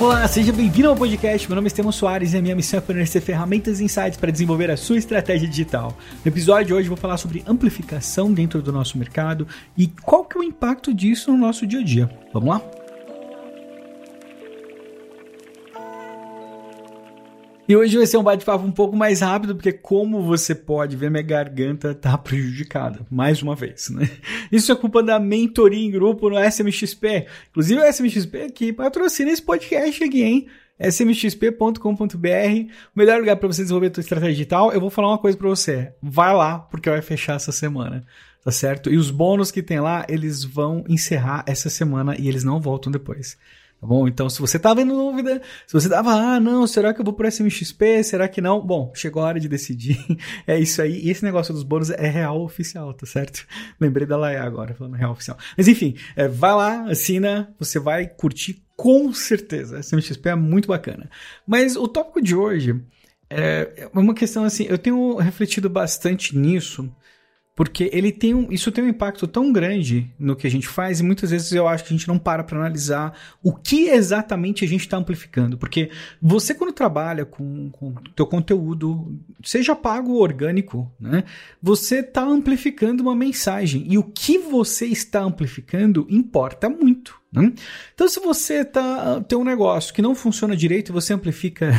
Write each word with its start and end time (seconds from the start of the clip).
Olá, 0.00 0.26
seja 0.26 0.50
bem-vindo 0.50 0.88
ao 0.88 0.96
podcast. 0.96 1.46
Meu 1.46 1.54
nome 1.54 1.66
é 1.66 1.68
Estevão 1.68 1.92
Soares 1.92 2.32
e 2.32 2.38
a 2.38 2.40
minha 2.40 2.56
missão 2.56 2.78
é 2.78 2.80
fornecer 2.80 3.20
ferramentas 3.20 3.80
e 3.80 3.84
insights 3.84 4.16
para 4.18 4.32
desenvolver 4.32 4.70
a 4.70 4.76
sua 4.76 4.96
estratégia 4.96 5.46
digital. 5.46 5.94
No 6.24 6.30
episódio 6.30 6.68
de 6.68 6.72
hoje 6.72 6.88
vou 6.88 6.96
falar 6.96 7.18
sobre 7.18 7.44
amplificação 7.46 8.32
dentro 8.32 8.62
do 8.62 8.72
nosso 8.72 8.96
mercado 8.96 9.46
e 9.76 9.88
qual 9.88 10.24
que 10.24 10.38
é 10.38 10.40
o 10.40 10.42
impacto 10.42 10.94
disso 10.94 11.30
no 11.30 11.36
nosso 11.36 11.66
dia 11.66 11.80
a 11.80 11.84
dia. 11.84 12.10
Vamos 12.32 12.48
lá? 12.48 12.79
E 17.70 17.76
hoje 17.76 17.96
vai 17.96 18.04
ser 18.04 18.16
um 18.16 18.22
bate-papo 18.24 18.66
um 18.66 18.72
pouco 18.72 18.96
mais 18.96 19.20
rápido, 19.20 19.54
porque 19.54 19.70
como 19.72 20.24
você 20.24 20.56
pode 20.56 20.96
ver, 20.96 21.08
minha 21.08 21.22
garganta 21.22 21.94
tá 21.94 22.18
prejudicada, 22.18 23.06
mais 23.08 23.42
uma 23.42 23.54
vez, 23.54 23.90
né? 23.90 24.10
Isso 24.50 24.72
é 24.72 24.74
culpa 24.74 25.04
da 25.04 25.20
mentoria 25.20 25.86
em 25.86 25.88
grupo 25.88 26.28
no 26.28 26.36
SMXP. 26.36 27.28
Inclusive 27.50 27.80
o 27.80 27.84
SMXP 27.84 28.50
que 28.52 28.72
patrocina 28.72 29.30
esse 29.30 29.40
podcast 29.40 30.02
aqui, 30.02 30.20
hein? 30.20 30.48
smxp.com.br, 30.80 31.78
o 31.78 32.98
melhor 32.98 33.20
lugar 33.20 33.36
para 33.36 33.46
você 33.46 33.62
desenvolver 33.62 33.92
sua 33.94 34.00
estratégia 34.00 34.32
digital. 34.32 34.72
Eu 34.72 34.80
vou 34.80 34.90
falar 34.90 35.06
uma 35.06 35.18
coisa 35.18 35.38
para 35.38 35.48
você. 35.48 35.92
Vai 36.02 36.34
lá, 36.34 36.58
porque 36.58 36.90
vai 36.90 37.02
fechar 37.02 37.36
essa 37.36 37.52
semana, 37.52 38.04
tá 38.42 38.50
certo? 38.50 38.90
E 38.90 38.96
os 38.96 39.12
bônus 39.12 39.52
que 39.52 39.62
tem 39.62 39.78
lá, 39.78 40.04
eles 40.08 40.42
vão 40.42 40.82
encerrar 40.88 41.44
essa 41.46 41.70
semana 41.70 42.16
e 42.18 42.26
eles 42.26 42.42
não 42.42 42.60
voltam 42.60 42.90
depois. 42.90 43.38
Tá 43.80 43.86
bom? 43.86 44.06
Então, 44.06 44.28
se 44.28 44.38
você 44.38 44.58
tava 44.58 44.82
em 44.82 44.86
dúvida, 44.86 45.40
se 45.66 45.72
você 45.72 45.88
tava, 45.88 46.12
ah, 46.12 46.38
não, 46.38 46.66
será 46.66 46.92
que 46.92 47.00
eu 47.00 47.04
vou 47.04 47.14
pro 47.14 47.26
SMXP? 47.26 48.04
Será 48.04 48.28
que 48.28 48.40
não? 48.40 48.60
Bom, 48.60 48.92
chegou 48.94 49.22
a 49.22 49.26
hora 49.26 49.40
de 49.40 49.48
decidir. 49.48 49.98
é 50.46 50.58
isso 50.58 50.82
aí. 50.82 51.00
E 51.00 51.08
esse 51.08 51.24
negócio 51.24 51.54
dos 51.54 51.62
bônus 51.62 51.88
é 51.88 52.06
real 52.06 52.42
oficial, 52.42 52.92
tá 52.92 53.06
certo? 53.06 53.46
Lembrei 53.80 54.06
da 54.06 54.18
Laia 54.18 54.42
agora, 54.42 54.74
falando 54.74 54.96
real 54.96 55.12
oficial. 55.12 55.38
Mas 55.56 55.66
enfim, 55.66 55.96
é, 56.14 56.28
vai 56.28 56.52
lá, 56.52 56.90
assina, 56.90 57.54
você 57.58 57.78
vai 57.78 58.06
curtir 58.06 58.62
com 58.76 59.14
certeza. 59.14 59.80
SMXP 59.80 60.28
é 60.28 60.34
muito 60.34 60.68
bacana. 60.68 61.08
Mas 61.46 61.74
o 61.74 61.88
tópico 61.88 62.20
de 62.20 62.36
hoje 62.36 62.78
é 63.30 63.88
uma 63.94 64.12
questão 64.12 64.44
assim, 64.44 64.66
eu 64.68 64.76
tenho 64.76 65.16
refletido 65.16 65.70
bastante 65.70 66.36
nisso 66.36 66.90
porque 67.60 67.90
ele 67.92 68.10
tem 68.10 68.32
um, 68.32 68.50
isso 68.50 68.72
tem 68.72 68.82
um 68.82 68.88
impacto 68.88 69.26
tão 69.26 69.52
grande 69.52 70.10
no 70.18 70.34
que 70.34 70.46
a 70.46 70.50
gente 70.50 70.66
faz 70.66 70.98
e 70.98 71.02
muitas 71.02 71.30
vezes 71.30 71.52
eu 71.52 71.68
acho 71.68 71.84
que 71.84 71.92
a 71.92 71.94
gente 71.94 72.08
não 72.08 72.18
para 72.18 72.42
para 72.42 72.56
analisar 72.56 73.14
o 73.42 73.52
que 73.52 73.86
exatamente 73.88 74.64
a 74.64 74.66
gente 74.66 74.80
está 74.80 74.96
amplificando. 74.96 75.58
Porque 75.58 75.90
você 76.22 76.54
quando 76.54 76.72
trabalha 76.72 77.26
com, 77.26 77.68
com 77.68 77.92
teu 78.16 78.26
conteúdo, 78.26 79.14
seja 79.44 79.76
pago 79.76 80.12
ou 80.12 80.22
orgânico, 80.22 80.90
né, 80.98 81.22
você 81.60 81.96
está 81.96 82.24
amplificando 82.24 83.02
uma 83.02 83.14
mensagem 83.14 83.84
e 83.90 83.98
o 83.98 84.04
que 84.04 84.38
você 84.38 84.86
está 84.86 85.20
amplificando 85.20 86.06
importa 86.08 86.66
muito. 86.66 87.20
Né? 87.30 87.52
Então 87.92 88.08
se 88.08 88.20
você 88.20 88.64
tá, 88.64 89.20
tem 89.20 89.36
um 89.36 89.44
negócio 89.44 89.92
que 89.92 90.00
não 90.00 90.14
funciona 90.14 90.56
direito 90.56 90.88
e 90.88 90.92
você 90.94 91.12
amplifica 91.12 91.78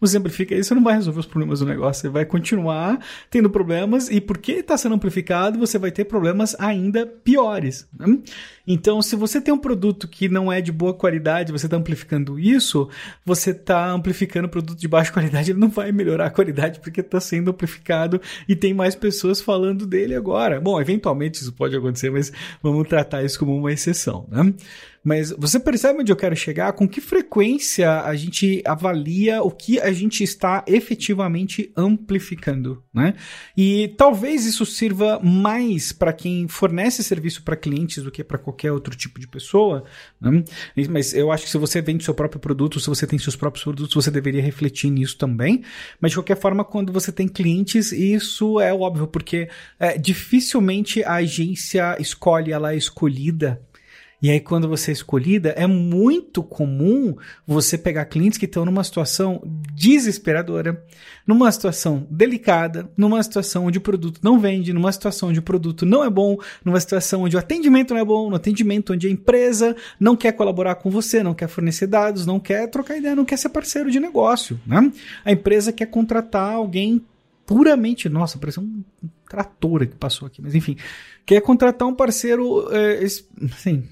você 0.00 0.18
amplifica 0.18 0.54
isso, 0.54 0.74
não 0.74 0.82
vai 0.82 0.94
resolver 0.94 1.20
os 1.20 1.26
problemas 1.26 1.60
do 1.60 1.66
negócio. 1.66 2.02
Você 2.02 2.08
vai 2.08 2.24
continuar 2.24 2.98
tendo 3.30 3.50
problemas 3.50 4.10
e 4.10 4.20
porque 4.20 4.52
está 4.52 4.76
sendo 4.76 4.94
amplificado, 4.94 5.58
você 5.58 5.78
vai 5.78 5.90
ter 5.90 6.04
problemas 6.04 6.56
ainda 6.58 7.06
piores. 7.06 7.88
Né? 7.98 8.18
Então, 8.66 9.02
se 9.02 9.14
você 9.14 9.40
tem 9.40 9.52
um 9.52 9.58
produto 9.58 10.08
que 10.08 10.28
não 10.28 10.50
é 10.50 10.60
de 10.60 10.72
boa 10.72 10.94
qualidade, 10.94 11.52
você 11.52 11.66
está 11.66 11.76
amplificando 11.76 12.38
isso, 12.38 12.88
você 13.24 13.50
está 13.50 13.90
amplificando 13.90 14.46
o 14.46 14.50
produto 14.50 14.78
de 14.78 14.88
baixa 14.88 15.12
qualidade, 15.12 15.50
ele 15.50 15.60
não 15.60 15.68
vai 15.68 15.92
melhorar 15.92 16.26
a 16.26 16.30
qualidade 16.30 16.80
porque 16.80 17.00
está 17.00 17.20
sendo 17.20 17.50
amplificado 17.50 18.20
e 18.48 18.56
tem 18.56 18.72
mais 18.72 18.94
pessoas 18.94 19.40
falando 19.40 19.86
dele 19.86 20.14
agora. 20.14 20.60
Bom, 20.60 20.80
eventualmente 20.80 21.40
isso 21.40 21.52
pode 21.52 21.76
acontecer, 21.76 22.10
mas 22.10 22.32
vamos 22.62 22.88
tratar 22.88 23.22
isso 23.22 23.38
como 23.38 23.56
uma 23.56 23.72
exceção. 23.72 24.26
Né? 24.30 24.54
Mas 25.04 25.30
você 25.30 25.60
percebe 25.60 26.00
onde 26.00 26.10
eu 26.10 26.16
quero 26.16 26.34
chegar? 26.34 26.72
Com 26.72 26.88
que 26.88 27.00
frequência 27.00 28.00
a 28.00 28.16
gente 28.16 28.62
avalia 28.64 29.42
o 29.42 29.50
que 29.50 29.63
a 29.80 29.92
gente 29.92 30.22
está 30.22 30.64
efetivamente 30.66 31.72
amplificando, 31.76 32.82
né? 32.92 33.14
E 33.56 33.94
talvez 33.96 34.46
isso 34.46 34.64
sirva 34.64 35.20
mais 35.20 35.92
para 35.92 36.12
quem 36.12 36.48
fornece 36.48 37.02
serviço 37.02 37.42
para 37.42 37.56
clientes 37.56 38.02
do 38.02 38.10
que 38.10 38.22
para 38.22 38.38
qualquer 38.38 38.72
outro 38.72 38.96
tipo 38.96 39.18
de 39.18 39.26
pessoa, 39.26 39.84
né? 40.20 40.44
Mas 40.90 41.14
eu 41.14 41.30
acho 41.30 41.44
que 41.44 41.50
se 41.50 41.58
você 41.58 41.80
vende 41.80 42.04
seu 42.04 42.14
próprio 42.14 42.40
produto, 42.40 42.80
se 42.80 42.88
você 42.88 43.06
tem 43.06 43.18
seus 43.18 43.36
próprios 43.36 43.64
produtos, 43.64 43.94
você 43.94 44.10
deveria 44.10 44.42
refletir 44.42 44.90
nisso 44.90 45.16
também. 45.16 45.62
Mas 46.00 46.12
de 46.12 46.18
qualquer 46.18 46.36
forma, 46.36 46.64
quando 46.64 46.92
você 46.92 47.10
tem 47.10 47.28
clientes, 47.28 47.92
isso 47.92 48.60
é 48.60 48.72
óbvio, 48.72 49.06
porque 49.06 49.48
é, 49.78 49.98
dificilmente 49.98 51.02
a 51.02 51.14
agência 51.14 51.96
escolhe, 52.00 52.52
ela 52.52 52.72
é 52.72 52.76
escolhida 52.76 53.60
e 54.22 54.30
aí, 54.30 54.40
quando 54.40 54.68
você 54.68 54.90
é 54.90 54.94
escolhida, 54.94 55.50
é 55.50 55.66
muito 55.66 56.42
comum 56.42 57.16
você 57.46 57.76
pegar 57.76 58.06
clientes 58.06 58.38
que 58.38 58.46
estão 58.46 58.64
numa 58.64 58.82
situação 58.82 59.42
desesperadora, 59.74 60.82
numa 61.26 61.50
situação 61.52 62.06
delicada, 62.10 62.90
numa 62.96 63.22
situação 63.22 63.66
onde 63.66 63.78
o 63.78 63.80
produto 63.82 64.20
não 64.22 64.38
vende, 64.38 64.72
numa 64.72 64.90
situação 64.92 65.28
onde 65.28 65.40
o 65.40 65.42
produto 65.42 65.84
não 65.84 66.02
é 66.04 66.08
bom, 66.08 66.38
numa 66.64 66.80
situação 66.80 67.22
onde 67.22 67.36
o 67.36 67.38
atendimento 67.38 67.92
não 67.92 68.00
é 68.00 68.04
bom, 68.04 68.30
no 68.30 68.36
atendimento 68.36 68.92
onde 68.92 69.06
a 69.06 69.10
empresa 69.10 69.76
não 69.98 70.16
quer 70.16 70.32
colaborar 70.32 70.76
com 70.76 70.90
você, 70.90 71.22
não 71.22 71.34
quer 71.34 71.48
fornecer 71.48 71.86
dados, 71.86 72.24
não 72.24 72.40
quer 72.40 72.68
trocar 72.68 72.96
ideia, 72.96 73.14
não 73.14 73.24
quer 73.24 73.36
ser 73.36 73.50
parceiro 73.50 73.90
de 73.90 74.00
negócio. 74.00 74.58
Né? 74.66 74.90
A 75.24 75.32
empresa 75.32 75.72
quer 75.72 75.86
contratar 75.86 76.54
alguém 76.54 77.04
puramente, 77.44 78.08
nossa, 78.08 78.38
parece 78.38 78.58
um 78.58 78.82
trator 79.28 79.86
que 79.86 79.96
passou 79.96 80.26
aqui, 80.26 80.40
mas 80.40 80.54
enfim, 80.54 80.76
quer 81.26 81.40
contratar 81.42 81.86
um 81.86 81.94
parceiro, 81.94 82.68
é, 82.72 83.04
assim, 83.04 83.86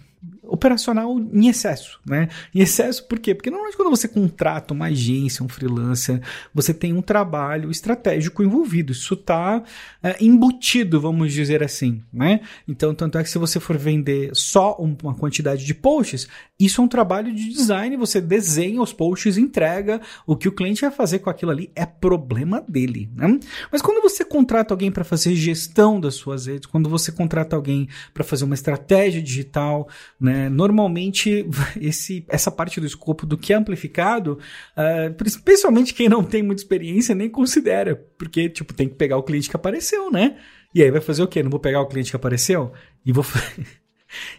operacional 0.62 1.19
em 1.19 1.49
excesso, 1.49 1.99
né? 2.06 2.28
Em 2.55 2.61
excesso 2.61 3.06
por 3.09 3.19
quê? 3.19 3.34
Porque 3.34 3.50
normalmente 3.50 3.77
quando 3.77 3.91
você 3.91 4.06
contrata 4.06 4.73
uma 4.73 4.87
agência, 4.87 5.45
um 5.45 5.49
freelancer, 5.49 6.23
você 6.55 6.73
tem 6.73 6.93
um 6.93 7.03
trabalho 7.03 7.71
estratégico 7.71 8.45
envolvido. 8.45 8.93
Isso 8.93 9.15
está 9.15 9.62
é, 10.00 10.17
embutido, 10.25 11.00
vamos 11.00 11.33
dizer 11.33 11.62
assim, 11.62 12.00
né? 12.12 12.41
Então, 12.67 12.95
tanto 12.95 13.19
é 13.19 13.23
que 13.25 13.31
se 13.31 13.39
você 13.39 13.59
for 13.59 13.77
vender 13.77 14.31
só 14.34 14.77
uma 14.78 15.15
quantidade 15.15 15.65
de 15.65 15.75
posts, 15.75 16.28
isso 16.59 16.81
é 16.81 16.84
um 16.84 16.89
trabalho 16.89 17.34
de 17.34 17.49
design, 17.49 17.97
você 17.97 18.21
desenha 18.21 18.81
os 18.81 18.93
posts, 18.93 19.37
entrega, 19.37 20.00
o 20.25 20.37
que 20.37 20.49
o 20.49 20.53
cliente 20.53 20.83
vai 20.83 20.93
fazer 20.93 21.19
com 21.19 21.29
aquilo 21.29 21.50
ali 21.50 21.73
é 21.75 21.84
problema 21.84 22.65
dele, 22.69 23.11
né? 23.17 23.41
Mas 23.71 23.83
quando 23.83 24.00
você 24.00 24.25
contrata 24.25 24.73
alguém 24.73 24.93
para 24.93 25.03
fazer 25.03 25.34
gestão 25.34 26.00
das 26.00 26.15
suas 26.15 26.47
redes, 26.47 26.67
quando 26.67 26.89
você 26.89 27.11
contrata 27.11 27.56
alguém 27.56 27.89
para 28.15 28.23
fazer 28.23 28.44
uma 28.44 28.55
estratégia 28.55 29.21
digital, 29.21 29.89
né? 30.21 30.52
Normalmente, 30.53 31.47
esse, 31.81 32.25
essa 32.29 32.51
parte 32.51 32.81
do 32.81 32.87
escopo 32.87 33.27
do 33.27 33.37
que 33.39 33.53
é 33.53 33.57
amplificado, 33.57 34.39
uh, 34.77 35.25
especialmente 35.27 35.95
quem 35.95 36.09
não 36.09 36.23
tem 36.23 36.43
muita 36.43 36.63
experiência, 36.63 37.15
nem 37.15 37.29
considera, 37.29 37.97
porque, 38.17 38.49
tipo, 38.49 38.73
tem 38.73 38.89
que 38.89 38.95
pegar 38.95 39.17
o 39.17 39.23
cliente 39.23 39.51
que 39.51 39.57
apareceu, 39.57 40.11
né? 40.11 40.37
E 40.75 40.83
aí 40.83 40.91
vai 40.91 41.01
fazer 41.01 41.23
o 41.23 41.29
quê? 41.29 41.43
Não 41.43 41.51
vou 41.51 41.61
pegar 41.61 41.81
o 41.81 41.87
cliente 41.87 42.11
que 42.11 42.17
apareceu 42.17 42.73
e 43.05 43.12
vou. 43.12 43.25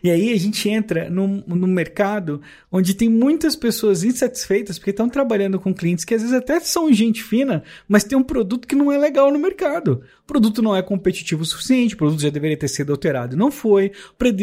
E 0.04 0.10
aí 0.10 0.32
a 0.32 0.38
gente 0.38 0.70
entra 0.70 1.10
num, 1.10 1.44
num 1.48 1.68
mercado 1.68 2.42
onde 2.72 2.94
tem 2.94 3.10
muitas 3.10 3.56
pessoas 3.56 4.04
insatisfeitas 4.04 4.78
porque 4.78 4.92
estão 4.92 5.10
trabalhando 5.10 5.60
com 5.60 5.74
clientes 5.74 6.06
que 6.06 6.14
às 6.14 6.22
vezes 6.22 6.36
até 6.36 6.60
são 6.60 6.92
gente 6.92 7.24
fina, 7.24 7.64
mas 7.88 8.04
tem 8.04 8.18
um 8.18 8.24
produto 8.24 8.68
que 8.68 8.76
não 8.76 8.92
é 8.92 8.98
legal 8.98 9.32
no 9.32 9.40
mercado. 9.40 10.04
O 10.24 10.26
produto 10.26 10.62
não 10.62 10.76
é 10.76 10.82
competitivo 10.82 11.44
o 11.44 11.46
suficiente, 11.46 11.96
o 11.96 11.98
produto 11.98 12.22
já 12.22 12.30
deveria 12.30 12.58
ter 12.58 12.68
sido 12.68 12.92
alterado 12.92 13.36
e 13.36 13.38
não 13.38 13.52
foi, 13.52 13.92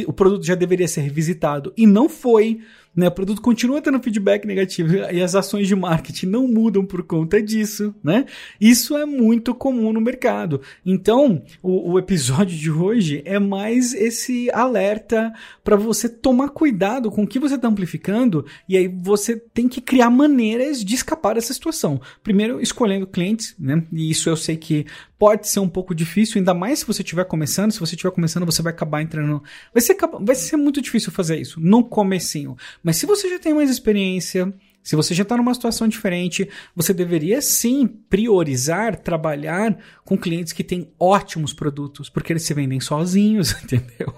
o 0.06 0.12
produto 0.12 0.44
já 0.44 0.54
deveria 0.54 0.88
ser 0.88 1.00
revisitado 1.02 1.72
e 1.76 1.86
não 1.86 2.08
foi. 2.08 2.60
Né? 2.94 3.06
O 3.08 3.12
produto 3.12 3.40
continua 3.40 3.80
tendo 3.80 4.02
feedback 4.02 4.44
negativo 4.44 4.94
e 5.12 5.22
as 5.22 5.34
ações 5.34 5.68
de 5.68 5.76
marketing 5.76 6.26
não 6.26 6.48
mudam 6.48 6.84
por 6.84 7.02
conta 7.04 7.40
disso, 7.40 7.94
né? 8.02 8.26
Isso 8.60 8.96
é 8.96 9.06
muito 9.06 9.54
comum 9.54 9.92
no 9.92 10.00
mercado. 10.00 10.60
Então, 10.84 11.42
o, 11.62 11.92
o 11.92 11.98
episódio 11.98 12.56
de 12.58 12.70
hoje 12.70 13.22
é 13.24 13.38
mais 13.38 13.94
esse 13.94 14.50
alerta 14.52 15.32
para 15.62 15.76
você 15.76 16.08
tomar 16.08 16.48
cuidado 16.48 17.10
com 17.10 17.22
o 17.22 17.26
que 17.26 17.38
você 17.38 17.54
está 17.54 17.68
amplificando 17.68 18.44
e 18.68 18.76
aí 18.76 18.88
você 18.88 19.36
tem 19.36 19.68
que 19.68 19.80
criar 19.80 20.10
maneiras 20.10 20.84
de 20.84 20.94
escapar 20.94 21.34
dessa 21.34 21.54
situação. 21.54 22.00
Primeiro, 22.24 22.60
escolhendo 22.60 23.06
clientes, 23.06 23.54
né? 23.58 23.84
E 23.92 24.10
isso 24.10 24.28
eu 24.28 24.36
sei 24.36 24.56
que 24.56 24.84
pode 25.20 25.46
ser 25.48 25.60
um 25.60 25.68
pouco 25.68 25.94
difícil, 25.94 26.38
ainda 26.38 26.54
mais 26.54 26.78
se 26.78 26.86
você 26.86 27.02
estiver 27.02 27.24
começando. 27.24 27.70
Se 27.70 27.78
você 27.78 27.94
estiver 27.94 28.10
começando, 28.10 28.46
você 28.46 28.62
vai 28.62 28.72
acabar 28.72 29.02
entrando. 29.02 29.42
Vai 29.70 29.82
ser, 29.82 29.94
vai 30.22 30.34
ser 30.34 30.56
muito 30.56 30.80
difícil 30.80 31.12
fazer 31.12 31.38
isso 31.38 31.60
no 31.60 31.84
comecinho. 31.84 32.56
Mas 32.82 32.96
se 32.96 33.06
você 33.06 33.28
já 33.28 33.38
tem 33.38 33.54
mais 33.54 33.70
experiência, 33.70 34.52
se 34.82 34.96
você 34.96 35.14
já 35.14 35.22
está 35.22 35.36
numa 35.36 35.54
situação 35.54 35.86
diferente, 35.86 36.48
você 36.74 36.92
deveria 36.94 37.40
sim 37.40 37.86
priorizar 37.86 38.96
trabalhar 38.96 39.78
com 40.04 40.16
clientes 40.16 40.52
que 40.52 40.64
têm 40.64 40.92
ótimos 40.98 41.52
produtos, 41.52 42.08
porque 42.08 42.32
eles 42.32 42.42
se 42.42 42.54
vendem 42.54 42.80
sozinhos, 42.80 43.52
entendeu? 43.62 44.14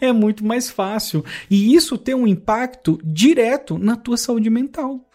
É 0.00 0.12
muito 0.12 0.44
mais 0.44 0.70
fácil. 0.70 1.24
E 1.50 1.74
isso 1.74 1.98
tem 1.98 2.14
um 2.14 2.26
impacto 2.26 2.98
direto 3.04 3.78
na 3.78 3.96
tua 3.96 4.16
saúde 4.16 4.48
mental 4.48 5.08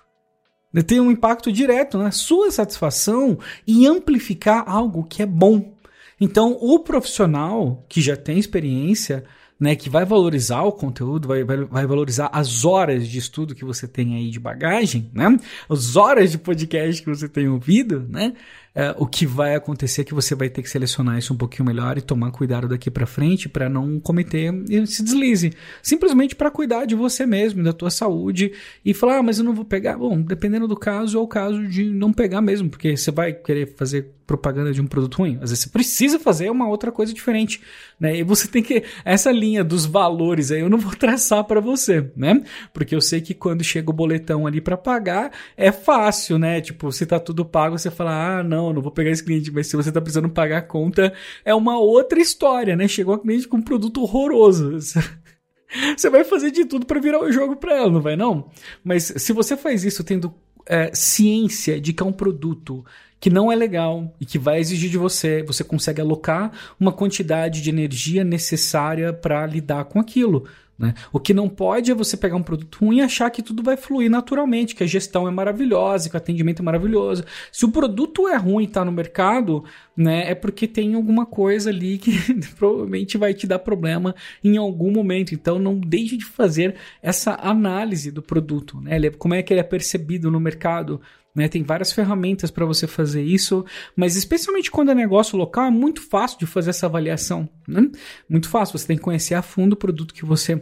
tem 0.81 0.99
um 0.99 1.11
impacto 1.11 1.51
direto 1.51 1.97
na 1.97 2.09
sua 2.09 2.49
satisfação 2.49 3.37
e 3.67 3.85
amplificar 3.85 4.63
algo 4.65 5.03
que 5.03 5.21
é 5.21 5.25
bom. 5.25 5.75
Então, 6.19 6.57
o 6.59 6.79
profissional 6.79 7.85
que 7.87 8.01
já 8.01 8.15
tem 8.15 8.39
experiência 8.39 9.25
né, 9.59 9.75
que 9.75 9.89
vai 9.89 10.05
valorizar 10.05 10.63
o 10.63 10.71
conteúdo, 10.71 11.27
vai, 11.27 11.43
vai, 11.43 11.57
vai, 11.57 11.85
valorizar 11.85 12.29
as 12.33 12.65
horas 12.65 13.07
de 13.07 13.17
estudo 13.17 13.55
que 13.55 13.63
você 13.63 13.87
tem 13.87 14.15
aí 14.15 14.29
de 14.29 14.39
bagagem, 14.39 15.09
né? 15.13 15.37
As 15.69 15.95
horas 15.95 16.31
de 16.31 16.37
podcast 16.37 17.01
que 17.01 17.09
você 17.09 17.29
tem 17.29 17.47
ouvido, 17.47 18.05
né? 18.09 18.33
É, 18.75 18.95
o 18.97 19.05
que 19.05 19.25
vai 19.25 19.53
acontecer 19.53 20.01
é 20.01 20.03
que 20.03 20.15
você 20.15 20.33
vai 20.33 20.49
ter 20.49 20.63
que 20.63 20.69
selecionar 20.69 21.19
isso 21.19 21.31
um 21.31 21.37
pouquinho 21.37 21.65
melhor 21.65 21.95
e 21.95 22.01
tomar 22.01 22.31
cuidado 22.31 22.67
daqui 22.67 22.89
para 22.89 23.05
frente 23.05 23.47
para 23.47 23.69
não 23.69 23.99
cometer 23.99 24.51
esse 24.69 25.03
deslize. 25.03 25.53
Simplesmente 25.81 26.35
para 26.35 26.49
cuidar 26.49 26.85
de 26.85 26.95
você 26.95 27.25
mesmo, 27.25 27.63
da 27.63 27.71
tua 27.71 27.91
saúde 27.91 28.51
e 28.83 28.93
falar, 28.93 29.17
ah, 29.17 29.23
mas 29.23 29.37
eu 29.37 29.45
não 29.45 29.53
vou 29.53 29.63
pegar. 29.63 29.97
Bom, 29.97 30.19
dependendo 30.21 30.67
do 30.67 30.75
caso, 30.75 31.17
é 31.17 31.21
o 31.21 31.27
caso 31.27 31.67
de 31.67 31.85
não 31.85 32.11
pegar 32.11 32.41
mesmo, 32.41 32.67
porque 32.67 32.97
você 32.97 33.11
vai 33.11 33.31
querer 33.31 33.75
fazer 33.75 34.11
propaganda 34.25 34.71
de 34.71 34.81
um 34.81 34.87
produto 34.87 35.17
ruim. 35.17 35.35
Às 35.41 35.49
vezes 35.49 35.59
você 35.59 35.69
precisa 35.69 36.19
fazer 36.19 36.49
uma 36.49 36.67
outra 36.67 36.91
coisa 36.91 37.13
diferente, 37.13 37.61
né? 37.99 38.17
E 38.17 38.23
você 38.23 38.47
tem 38.47 38.63
que 38.63 38.83
essa 39.03 39.31
linha 39.31 39.63
dos 39.63 39.85
valores 39.85 40.51
aí 40.51 40.61
eu 40.61 40.69
não 40.69 40.77
vou 40.77 40.93
traçar 40.95 41.43
para 41.43 41.59
você, 41.59 42.11
né? 42.15 42.41
Porque 42.73 42.95
eu 42.95 43.01
sei 43.01 43.21
que 43.21 43.33
quando 43.33 43.63
chega 43.63 43.89
o 43.89 43.93
boletão 43.93 44.47
ali 44.47 44.61
para 44.61 44.77
pagar 44.77 45.31
é 45.57 45.71
fácil, 45.71 46.37
né? 46.37 46.61
Tipo, 46.61 46.91
se 46.91 47.05
tá 47.05 47.19
tudo 47.19 47.45
pago, 47.45 47.77
você 47.77 47.91
fala: 47.91 48.39
"Ah, 48.39 48.43
não, 48.43 48.73
não 48.73 48.81
vou 48.81 48.91
pegar 48.91 49.11
esse 49.11 49.23
cliente", 49.23 49.51
mas 49.51 49.67
se 49.67 49.75
você 49.75 49.91
tá 49.91 50.01
precisando 50.01 50.29
pagar 50.29 50.59
a 50.59 50.61
conta, 50.61 51.13
é 51.43 51.53
uma 51.53 51.77
outra 51.77 52.19
história, 52.19 52.75
né? 52.75 52.87
Chegou 52.87 53.13
a 53.13 53.19
cliente 53.19 53.47
com 53.47 53.57
um 53.57 53.61
produto 53.61 54.01
horroroso. 54.01 54.77
Você 55.97 56.09
vai 56.09 56.23
fazer 56.23 56.51
de 56.51 56.65
tudo 56.65 56.85
para 56.85 56.99
virar 56.99 57.19
o 57.19 57.31
jogo 57.31 57.55
para 57.55 57.75
ela, 57.75 57.89
não 57.89 58.01
vai 58.01 58.15
não? 58.15 58.51
Mas 58.83 59.11
se 59.17 59.33
você 59.33 59.57
faz 59.57 59.83
isso 59.83 60.03
tendo 60.03 60.33
é, 60.65 60.91
ciência 60.93 61.79
de 61.79 61.93
que 61.93 62.03
é 62.03 62.05
um 62.05 62.11
produto 62.11 62.85
que 63.19 63.29
não 63.29 63.49
é 63.49 63.55
legal 63.55 64.13
e 64.19 64.25
que 64.25 64.37
vai 64.37 64.59
exigir 64.59 64.89
de 64.89 64.97
você, 64.97 65.43
você 65.43 65.63
consegue 65.63 66.01
alocar 66.01 66.51
uma 66.77 66.91
quantidade 66.91 67.61
de 67.61 67.69
energia 67.69 68.21
necessária 68.21 69.13
para 69.13 69.45
lidar 69.45 69.85
com 69.85 69.99
aquilo. 69.99 70.45
Né? 70.83 70.93
O 71.13 71.19
que 71.19 71.33
não 71.33 71.47
pode 71.47 71.89
é 71.89 71.95
você 71.95 72.17
pegar 72.17 72.35
um 72.35 72.43
produto 72.43 72.79
ruim 72.81 72.97
e 72.97 73.01
achar 73.01 73.29
que 73.29 73.41
tudo 73.41 73.63
vai 73.63 73.77
fluir 73.77 74.11
naturalmente, 74.11 74.75
que 74.75 74.83
a 74.83 74.87
gestão 74.87 75.25
é 75.25 75.31
maravilhosa, 75.31 76.09
que 76.09 76.15
o 76.15 76.17
atendimento 76.17 76.61
é 76.61 76.65
maravilhoso. 76.65 77.23
Se 77.53 77.63
o 77.63 77.71
produto 77.71 78.27
é 78.27 78.35
ruim 78.35 78.65
e 78.65 78.67
está 78.67 78.83
no 78.83 78.91
mercado, 78.91 79.63
né, 79.95 80.29
é 80.29 80.35
porque 80.35 80.67
tem 80.67 80.93
alguma 80.95 81.25
coisa 81.25 81.69
ali 81.69 81.97
que 81.97 82.11
provavelmente 82.59 83.17
vai 83.17 83.33
te 83.33 83.47
dar 83.47 83.59
problema 83.59 84.13
em 84.43 84.57
algum 84.57 84.91
momento. 84.91 85.33
Então 85.33 85.57
não 85.57 85.79
deixe 85.79 86.17
de 86.17 86.25
fazer 86.25 86.75
essa 87.01 87.35
análise 87.35 88.11
do 88.11 88.21
produto, 88.21 88.81
né? 88.81 88.97
É, 88.97 89.09
como 89.11 89.33
é 89.33 89.41
que 89.41 89.53
ele 89.53 89.61
é 89.61 89.63
percebido 89.63 90.29
no 90.29 90.39
mercado, 90.39 90.99
né? 91.35 91.47
Tem 91.47 91.63
várias 91.63 91.91
ferramentas 91.91 92.51
para 92.51 92.65
você 92.65 92.85
fazer 92.87 93.23
isso, 93.23 93.65
mas 93.95 94.15
especialmente 94.15 94.69
quando 94.69 94.91
é 94.91 94.95
negócio 94.95 95.37
local, 95.37 95.65
é 95.65 95.71
muito 95.71 96.01
fácil 96.01 96.39
de 96.39 96.45
fazer 96.45 96.69
essa 96.69 96.85
avaliação. 96.85 97.49
Né? 97.67 97.89
Muito 98.29 98.49
fácil, 98.49 98.77
você 98.77 98.87
tem 98.87 98.97
que 98.97 99.03
conhecer 99.03 99.33
a 99.33 99.41
fundo 99.41 99.73
o 99.73 99.77
produto 99.77 100.13
que 100.13 100.25
você 100.25 100.61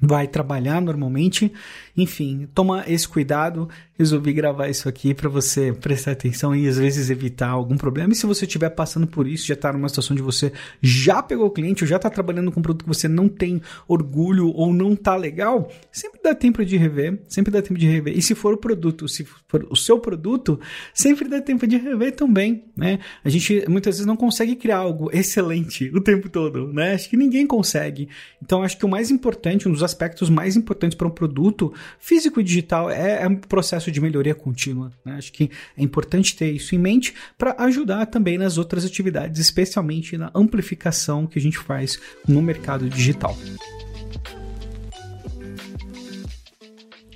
vai 0.00 0.26
trabalhar 0.26 0.80
normalmente. 0.80 1.52
Enfim, 1.96 2.48
toma 2.54 2.84
esse 2.86 3.06
cuidado. 3.06 3.68
Resolvi 4.00 4.32
gravar 4.32 4.66
isso 4.70 4.88
aqui 4.88 5.12
para 5.12 5.28
você 5.28 5.74
prestar 5.74 6.12
atenção 6.12 6.56
e 6.56 6.66
às 6.66 6.78
vezes 6.78 7.10
evitar 7.10 7.50
algum 7.50 7.76
problema. 7.76 8.14
E 8.14 8.16
se 8.16 8.24
você 8.24 8.46
estiver 8.46 8.70
passando 8.70 9.06
por 9.06 9.28
isso, 9.28 9.46
já 9.46 9.52
está 9.52 9.70
numa 9.70 9.90
situação 9.90 10.16
de 10.16 10.22
você 10.22 10.54
já 10.80 11.22
pegou 11.22 11.44
o 11.44 11.50
cliente 11.50 11.84
ou 11.84 11.86
já 11.86 11.96
está 11.96 12.08
trabalhando 12.08 12.50
com 12.50 12.60
um 12.60 12.62
produto 12.62 12.84
que 12.84 12.88
você 12.88 13.06
não 13.06 13.28
tem 13.28 13.60
orgulho 13.86 14.54
ou 14.54 14.72
não 14.72 14.96
tá 14.96 15.14
legal, 15.16 15.70
sempre 15.92 16.18
dá 16.24 16.34
tempo 16.34 16.64
de 16.64 16.78
rever, 16.78 17.20
sempre 17.28 17.52
dá 17.52 17.60
tempo 17.60 17.78
de 17.78 17.86
rever. 17.86 18.16
E 18.16 18.22
se 18.22 18.34
for 18.34 18.54
o 18.54 18.56
produto, 18.56 19.06
se 19.06 19.22
for 19.46 19.66
o 19.68 19.76
seu 19.76 19.98
produto, 19.98 20.58
sempre 20.94 21.28
dá 21.28 21.38
tempo 21.42 21.66
de 21.66 21.76
rever 21.76 22.16
também, 22.16 22.64
né? 22.74 23.00
A 23.22 23.28
gente 23.28 23.66
muitas 23.68 23.96
vezes 23.96 24.06
não 24.06 24.16
consegue 24.16 24.56
criar 24.56 24.78
algo 24.78 25.10
excelente 25.12 25.90
o 25.94 26.00
tempo 26.00 26.30
todo, 26.30 26.72
né? 26.72 26.94
Acho 26.94 27.10
que 27.10 27.18
ninguém 27.18 27.46
consegue. 27.46 28.08
Então 28.42 28.62
acho 28.62 28.78
que 28.78 28.86
o 28.86 28.88
mais 28.88 29.10
importante, 29.10 29.68
um 29.68 29.72
dos 29.72 29.82
aspectos 29.82 30.30
mais 30.30 30.56
importantes 30.56 30.96
para 30.96 31.06
um 31.06 31.10
produto 31.10 31.70
físico 31.98 32.40
e 32.40 32.42
digital 32.42 32.90
é, 32.90 33.24
é 33.24 33.28
um 33.28 33.36
processo 33.36 33.89
de 33.90 34.00
melhoria 34.00 34.34
contínua. 34.34 34.90
Né? 35.04 35.14
Acho 35.14 35.32
que 35.32 35.50
é 35.76 35.82
importante 35.82 36.36
ter 36.36 36.50
isso 36.50 36.74
em 36.74 36.78
mente 36.78 37.14
para 37.36 37.54
ajudar 37.64 38.06
também 38.06 38.38
nas 38.38 38.58
outras 38.58 38.84
atividades, 38.84 39.40
especialmente 39.40 40.16
na 40.16 40.30
amplificação 40.34 41.26
que 41.26 41.38
a 41.38 41.42
gente 41.42 41.58
faz 41.58 41.98
no 42.26 42.40
mercado 42.40 42.88
digital. 42.88 43.36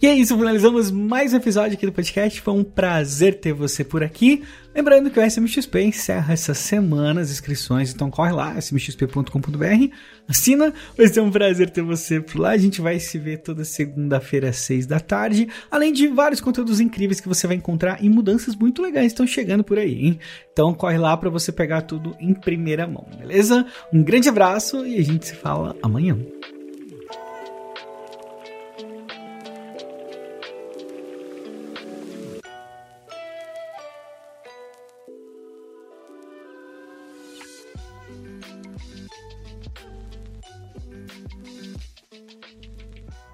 E 0.03 0.07
é 0.07 0.13
isso, 0.13 0.37
finalizamos 0.37 0.91
mais 0.91 1.33
um 1.33 1.37
episódio 1.37 1.75
aqui 1.75 1.87
do 1.87 1.93
podcast. 1.93 2.41
Foi 2.41 2.53
um 2.53 2.65
prazer 2.65 3.39
ter 3.39 3.53
você 3.53 3.85
por 3.85 4.03
aqui. 4.03 4.43
Lembrando 4.75 5.09
que 5.09 5.19
o 5.19 5.23
SMXP 5.25 5.83
encerra 5.83 6.35
essa 6.35 6.53
semana 6.53 7.21
as 7.21 7.31
inscrições, 7.31 7.95
então 7.95 8.11
corre 8.11 8.33
lá, 8.33 8.59
smxp.com.br, 8.59 9.95
assina, 10.29 10.75
vai 10.97 11.07
ser 11.07 11.21
um 11.21 11.31
prazer 11.31 11.71
ter 11.71 11.83
você 11.83 12.21
por 12.21 12.41
lá. 12.41 12.51
A 12.51 12.59
gente 12.59 12.81
vai 12.81 12.99
se 12.99 13.17
ver 13.19 13.39
toda 13.39 13.65
segunda-feira 13.65 14.51
às 14.51 14.57
seis 14.57 14.85
da 14.85 14.99
tarde, 14.99 15.49
além 15.71 15.93
de 15.93 16.09
vários 16.09 16.41
conteúdos 16.41 16.81
incríveis 16.81 17.21
que 17.21 17.29
você 17.29 17.47
vai 17.47 17.57
encontrar 17.57 18.03
e 18.03 18.11
mudanças 18.11 18.57
muito 18.57 18.83
legais 18.83 19.07
estão 19.07 19.27
chegando 19.27 19.63
por 19.63 19.79
aí, 19.79 20.07
hein? 20.07 20.19
Então 20.53 20.75
corre 20.75 20.99
lá 20.99 21.17
para 21.17 21.31
você 21.31 21.53
pegar 21.53 21.83
tudo 21.83 22.17
em 22.19 22.35
primeira 22.35 22.87
mão, 22.87 23.07
beleza? 23.17 23.65
Um 23.93 24.03
grande 24.03 24.29
abraço 24.29 24.85
e 24.85 24.99
a 24.99 25.03
gente 25.03 25.29
se 25.29 25.35
fala 25.35 25.77
amanhã. 25.81 26.19
Thank 38.77 39.13
you. 43.13 43.34